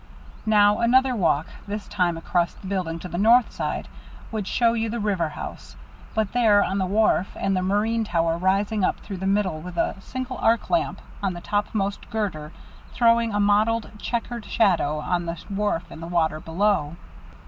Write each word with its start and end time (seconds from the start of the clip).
Now 0.47 0.79
another 0.79 1.15
walk, 1.15 1.45
this 1.67 1.87
time 1.87 2.17
across 2.17 2.55
the 2.55 2.65
building 2.65 2.97
to 2.97 3.07
the 3.07 3.19
north 3.19 3.51
side, 3.51 3.87
would 4.31 4.47
show 4.47 4.73
you 4.73 4.89
the 4.89 4.99
river 4.99 5.29
house, 5.29 5.75
out 6.17 6.31
there 6.33 6.63
on 6.63 6.79
the 6.79 6.87
wharf, 6.87 7.37
and 7.39 7.55
the 7.55 7.61
marine 7.61 8.03
tower 8.03 8.35
rising 8.35 8.83
up 8.83 8.99
through 9.01 9.17
the 9.17 9.27
middle 9.27 9.61
with 9.61 9.77
a 9.77 10.01
single 10.01 10.37
arc 10.37 10.71
lamp 10.71 11.01
on 11.21 11.33
the 11.33 11.39
topmost 11.41 12.09
girder 12.09 12.51
throwing 12.95 13.31
a 13.31 13.39
mottled, 13.39 13.91
checkered 13.99 14.45
shadow 14.45 14.97
on 14.99 15.27
the 15.27 15.37
wharf 15.51 15.83
and 15.91 16.01
the 16.01 16.07
water 16.07 16.39
below. 16.39 16.95